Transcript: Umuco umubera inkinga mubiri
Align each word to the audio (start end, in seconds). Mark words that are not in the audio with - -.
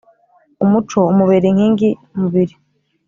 Umuco 0.63 0.97
umubera 1.11 1.45
inkinga 1.51 1.89
mubiri 2.19 2.55